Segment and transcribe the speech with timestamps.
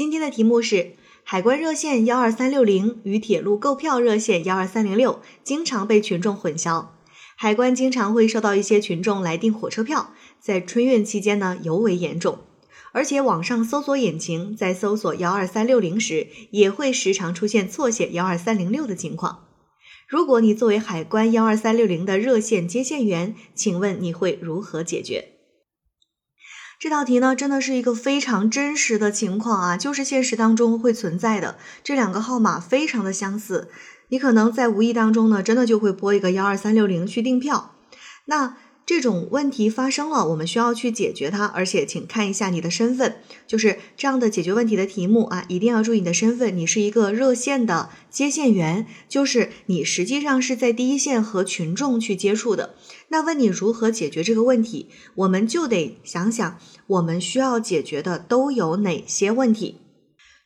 [0.00, 0.92] 今天的题目是：
[1.24, 6.86] 海关热线幺二三六零与铁路购票热线幺二三零六经常被群众混淆。
[7.36, 12.38] 海关经常会收到一些群众来订火车票，在春运期间呢尤为严重。
[12.92, 19.48] 而且网上搜索引擎在搜索幺二三六零时，也会时常出现错写幺二三零六的情况。
[20.08, 25.39] 如果你作为海关幺二三六零的热线接线员，请问你会如何解决？
[26.80, 31.58] 这道题呢，真的是一个非常真实的情况啊，就是现实当中会存在的。
[31.84, 33.68] 这两个号码非常的相似，
[34.08, 37.74] 你可能在无意当中呢，真的就会拨一个幺二三六零去订票。
[38.24, 38.56] 那
[38.90, 52.74] 这种问题发生了，我们需要去解决它，而且请看一下你的身份，就是这样的解决问题的题目啊，一定要注意你的身份，你是一个热线的接线员，就是你实际上是在第一线和群众去接触的。
[53.10, 59.76] 那问你如何解决这个问题，我们就得想想我们需要解决的都有哪些问题。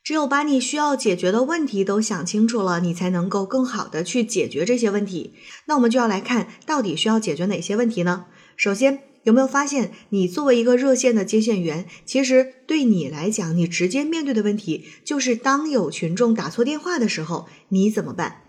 [0.03, 5.33] 只有把你需要解决的问题都想清楚了，你才能够更好的去解决这些问题。
[5.65, 8.25] 那我们就要来看到底需要解决哪些问题呢？
[8.55, 18.43] 首先，有没有发现你作为一个热线的接线员，其实对你来讲，你直接面对的问题就是当有群众打错电话的时候，你怎么办？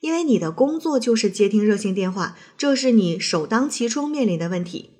[0.00, 4.90] 因为你的工作就是接听热线电话，这是你首当其冲面临的问题。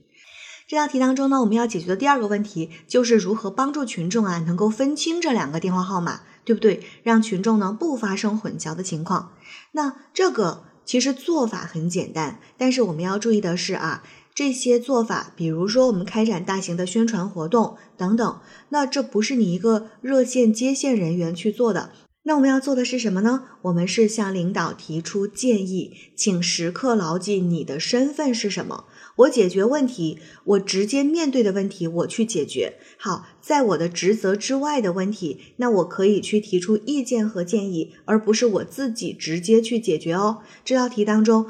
[0.68, 6.80] 这道题当中呢，我们要解决的第二个问题就是如何帮助群众啊能够分清这两个电话号码，对不对？
[7.02, 9.32] 让群众呢不发生混淆的情况。
[9.72, 14.02] 那这个其实做法很简单，但是我们要注意的是啊。
[14.34, 21.90] 这些做法，比如说我们开展大型的宣传活动等等，那这不是你一个热线接线人员去做的。
[22.24, 23.42] 那我们要做的是什么呢？
[23.62, 28.84] 我们是向领导提出建议，请时刻牢记你的身份是什么。
[29.16, 32.74] 我解决问题，我直接面对的问题，我去解决。
[32.96, 40.38] 好，在我的职责之外的问题，那我可以去提出意见和建议，而不是我自己直接去解决哦。
[40.64, 41.46] 这道题当中，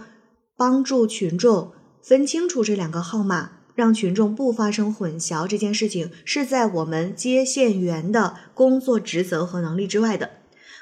[0.57, 1.73] 帮助群众。
[2.02, 10.30] 分清楚这两个号码，让群众不发生混淆，这件事情是在我们接线员的工作职责和能力之外的。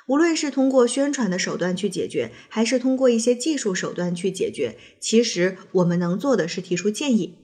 [0.07, 7.37] 无论是通过宣传的手段去解决，还是通过一些技术手段去解决，其实我们能做的是提出建议。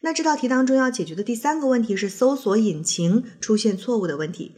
[0.00, 4.56] 那这道题当中要解决的第三个问题是搜索引擎出现错误的问题。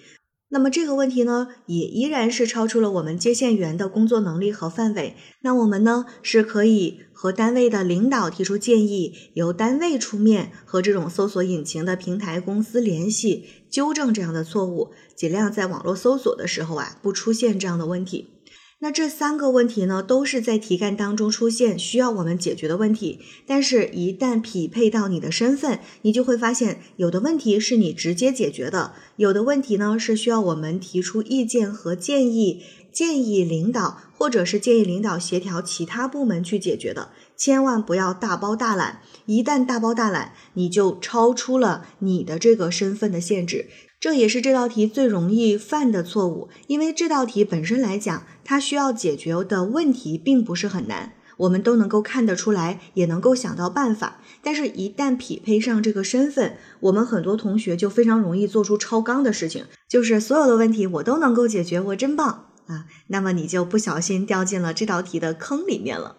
[0.49, 5.17] 那么这个问题呢，也依然是超出了我们接线员的工作能力和范围。
[5.41, 18.36] 那我们呢，是可以和单位的领导提出建议，由单位出面和这种搜索引擎的平台公司联系，纠正这样的错误，尽量在网络搜索的时候啊，不出现这样的问题。
[18.79, 23.21] 那这三个问题呢，都是在题干当中出现需要我们解决的问题。
[23.47, 32.63] 但是，一旦匹配到你的身份，你就会发现，有的问题是你直接解决的，有的问题呢是需要我们提出意见和建议，
[32.97, 37.11] 建议领导或者是建议领导协调其他部门去解决的。
[37.37, 43.67] 千万不要大包大揽，一旦大包大揽，你就超出了你的这个身份的限制。
[44.01, 54.23] 这也是这道题最容易犯的错误，因为这道题本身来讲，它需要解决的问题并不是很难，我们都能够看得出来，也能够想到办法。
[54.43, 62.87] 但是，一旦匹配上这个身份，我们很多同学就非常容易做出超纲的事情，就是所有的问题我都能够解决，我真棒啊！
[63.09, 66.17] 那么你就不小心掉进了这道题的坑里面了。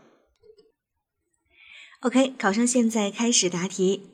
[2.01, 4.09] OK，考生现在开始答题。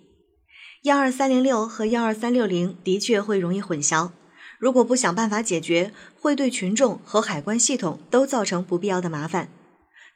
[0.83, 4.11] 幺二三零六和幺二三六零的确会容易混淆，
[4.59, 9.49] 如果不想办法解决，会对群众和海关系统都造成不必要的麻烦。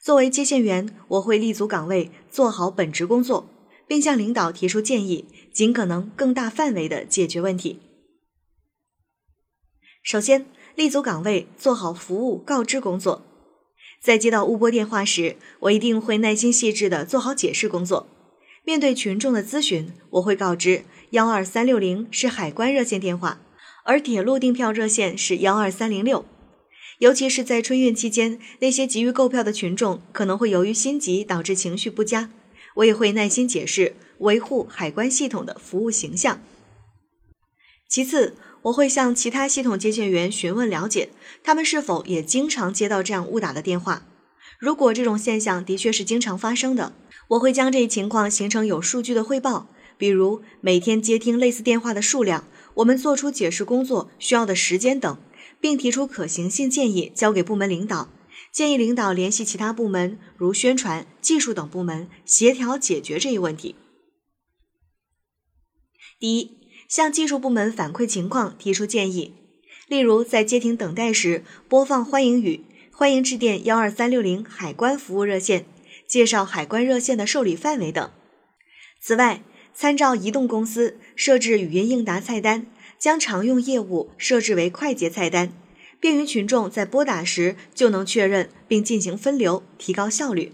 [0.02, 3.50] 作为接线员，我会立足岗位，做好本职工作，
[3.88, 7.80] 并向领导提出建议，尽可能更大范围的解决问题。
[10.04, 10.46] 首先，
[10.78, 13.26] 立足岗位，做好服务告知工作。
[14.00, 18.06] 在接到误拨电话时，我一定会耐心细致的做好解释工作。
[18.64, 23.42] 面对群众的咨询，我会告知幺二三六零是海关热线电话，
[23.86, 26.25] 而铁路订票热线是幺二三零六。
[27.00, 32.30] 尤其是在春运期间，那些急于购票的群众可能会由于心急导致情绪不佳，
[32.75, 36.40] 我也会耐心解释，维护海关系统的服务形象。
[37.90, 38.36] 其次，
[38.68, 41.10] 我会向其他系统接线员询问了解，
[41.44, 44.06] 他们是否也经常接到这样误打的电话。
[44.60, 46.94] 如果这种现象的确是经常发生的。
[47.31, 49.68] 我会将这一情况形成有数据的汇报，
[49.98, 55.18] 比如每天接听类似电话的数量，我们做出解释工作需要的时间等，
[55.60, 58.13] 并提出可行性建议交给部门领导，
[58.54, 63.75] 建议领导联系其他部门，如宣传、技术等部门协调解决这一问题。
[66.18, 69.34] 第一，向技术部门反馈情况，提出建议。
[69.88, 72.62] 例如在接听等待时播放欢迎语，
[72.92, 75.66] 欢迎致电幺二三六零海关服务热线，
[76.07, 78.10] 介绍海关热线的受理范围等。
[79.00, 79.42] 此外，
[79.74, 82.66] 参照移动公司设置语音应答菜单，
[82.98, 85.54] 将常用业务设置为快捷菜单，
[86.00, 90.51] 便于群众在拨打时就能确认并进行分流，提高效率。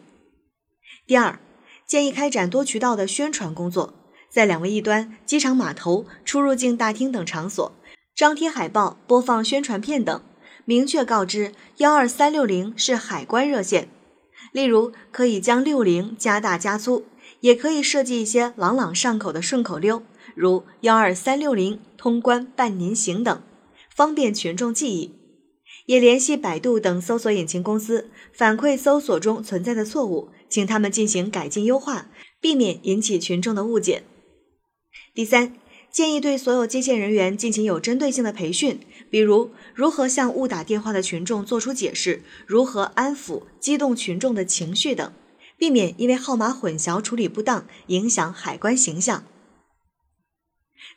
[1.08, 1.40] 第二，
[1.88, 3.94] 建议开展多渠道的宣传工作，
[4.34, 7.72] 在两位一端、机场码头、出入境大厅等场所
[8.16, 10.24] 张贴海报、播放宣传片等，
[10.66, 13.90] 明确告知幺二三六零是海关热线。
[14.52, 17.06] 例如，可以将六零加大加粗。
[17.42, 20.02] 也可以设计一些朗朗上口的顺口溜，
[20.34, 23.42] 如幺二三六零通关伴您行等，
[23.94, 25.14] 方便群众记忆。
[25.88, 32.08] 也联系百度等搜索引擎公司，反馈搜索中存在的错误，请他们进行改进优化，
[32.40, 34.04] 避免引起群众的误解。
[35.14, 35.56] 第三，
[35.92, 38.80] 建议对所有接线人员进行有针对性的培训，
[39.10, 45.14] 比如如何向误打电话的群众做出解释，如何安抚激动群众的情绪等。
[45.56, 49.24] 避免因为号码混淆处理不当影响海关形象。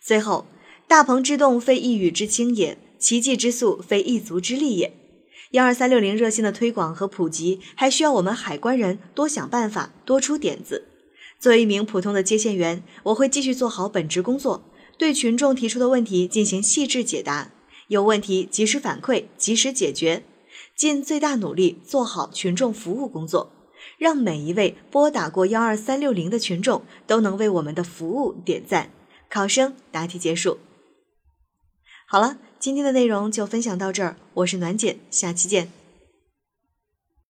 [0.01, 0.47] 最后，
[0.89, 4.93] 大鹏之动非一羽之轻也，奇迹之速非一足之力也。
[5.53, 10.89] 幺二三六零热线的推广和普及，还需要我们海关人多想办法，多出点子。
[11.39, 14.65] 作为一名普通的接线员，我会继续做好本职工作，
[14.99, 17.53] 对群众提出的问题进行细致解答，
[17.89, 20.25] 有问题及时反馈，及时解决，
[20.75, 23.53] 尽最大努力做好群众服务工作。
[23.99, 28.91] 让每一位拨打过幺二三六零的群众都能为我们的服务点赞。
[29.29, 30.59] 考生答题结束。
[32.07, 35.86] 好了，今天的内容就分享到这儿，我是暖姐，下期见。